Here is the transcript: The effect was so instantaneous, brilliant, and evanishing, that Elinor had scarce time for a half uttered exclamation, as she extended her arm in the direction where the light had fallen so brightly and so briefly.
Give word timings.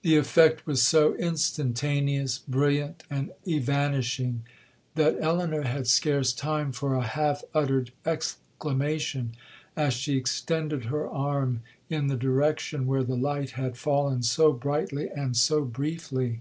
The 0.00 0.16
effect 0.16 0.64
was 0.66 0.80
so 0.80 1.14
instantaneous, 1.16 2.38
brilliant, 2.38 3.02
and 3.10 3.32
evanishing, 3.44 4.44
that 4.94 5.20
Elinor 5.20 5.64
had 5.64 5.86
scarce 5.88 6.32
time 6.32 6.72
for 6.72 6.94
a 6.94 7.02
half 7.04 7.42
uttered 7.52 7.92
exclamation, 8.06 9.34
as 9.76 9.92
she 9.92 10.16
extended 10.16 10.86
her 10.86 11.06
arm 11.06 11.60
in 11.90 12.06
the 12.06 12.16
direction 12.16 12.86
where 12.86 13.04
the 13.04 13.14
light 13.14 13.50
had 13.50 13.76
fallen 13.76 14.22
so 14.22 14.54
brightly 14.54 15.10
and 15.10 15.36
so 15.36 15.66
briefly. 15.66 16.40